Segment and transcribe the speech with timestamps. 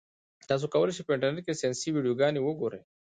[0.47, 2.81] تاسي کولای شئ په انټرنيټ کې ساینسي ویډیوګانې وګورئ.